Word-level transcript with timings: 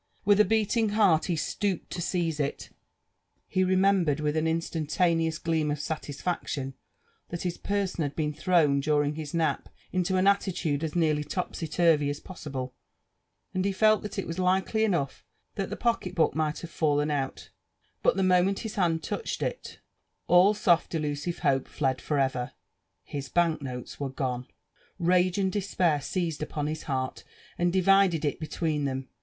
With 0.25 0.39
a 0.39 0.45
beating 0.45 0.89
heart 0.97 1.25
he 1.25 1.35
stooped 1.35 1.91
to 1.91 2.01
seize 2.01 2.39
it. 2.39 2.71
He 3.47 3.63
remembered 3.63 4.19
with 4.19 4.35
an 4.35 4.47
instantaneous 4.47 5.37
gleam 5.37 5.69
of 5.69 5.79
satisfaction 5.79 6.73
that 7.29 7.43
his 7.43 7.59
person 7.59 8.01
had 8.01 8.15
been 8.15 8.33
thrown 8.33 8.79
during 8.79 9.13
his 9.13 9.35
nap 9.35 9.69
into 9.91 10.17
an 10.17 10.25
attitude 10.25 10.83
as 10.83 10.95
nearly 10.95 11.23
topsy 11.23 11.67
turvy 11.67 12.09
as 12.09 12.19
possible, 12.19 12.73
arid 13.53 13.63
he 13.65 13.71
felt 13.71 14.01
that 14.01 14.17
it 14.17 14.25
was 14.25 14.39
likely 14.39 14.81
eneugh 14.85 15.21
that 15.53 15.69
the 15.69 15.77
pocket 15.77 16.17
hook 16.17 16.33
might 16.33 16.61
have 16.61 16.71
fallen 16.71 17.11
out; 17.11 17.51
but 18.01 18.15
the 18.17 18.23
moment 18.23 18.61
his 18.61 18.73
hand 18.73 19.03
touched 19.03 19.43
it, 19.43 19.81
all 20.25 20.55
soft 20.55 20.89
delusive 20.89 21.37
hope 21.45 21.67
fled 21.67 21.99
ftf 21.99 22.19
ever 22.19 22.53
* 22.81 23.03
*his 23.03 23.29
hank 23.35 23.61
ootee 23.61 23.99
were 23.99 24.09
gone 24.09 24.47
l 24.99 25.05
> 25.05 25.05
iUge 25.07 25.37
and 25.37 25.51
despiair 25.51 26.01
seized 26.01 26.41
upon 26.41 26.65
his 26.65 26.81
heart, 26.89 27.23
and 27.59 27.71
divided 27.71 28.25
it 28.25 28.39
between 28.39 28.85
tiM». 28.85 29.05